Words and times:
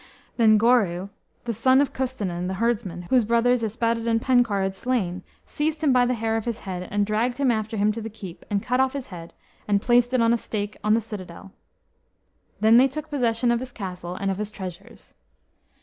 Then 0.37 0.57
Goreu, 0.57 1.09
the 1.45 1.53
son 1.53 1.79
of 1.79 1.93
Custennin, 1.93 2.47
the 2.47 2.55
herdsman, 2.55 3.03
whose 3.11 3.23
brothers 3.23 3.61
Yspadaden 3.61 4.19
Penkawr 4.19 4.63
had 4.63 4.73
slain, 4.73 5.21
seized 5.45 5.83
him 5.83 5.93
by 5.93 6.07
the 6.07 6.15
hair 6.15 6.35
of 6.37 6.45
his 6.45 6.61
head, 6.61 6.87
and 6.89 7.05
dragged 7.05 7.37
him 7.37 7.51
after 7.51 7.77
him 7.77 7.91
to 7.91 8.01
the 8.01 8.09
keep, 8.09 8.43
and 8.49 8.63
cut 8.63 8.79
off 8.79 8.93
his 8.93 9.09
head, 9.09 9.35
and 9.67 9.79
placed 9.79 10.11
it 10.11 10.19
on 10.19 10.33
a 10.33 10.37
stake 10.39 10.75
on 10.83 10.95
the 10.95 11.01
citadel. 11.01 11.51
Then 12.61 12.77
they 12.77 12.87
took 12.87 13.11
possession 13.11 13.51
of 13.51 13.59
his 13.59 13.71
castle, 13.71 14.15
and 14.15 14.31
of 14.31 14.39
his 14.39 14.49
treasures. 14.49 15.13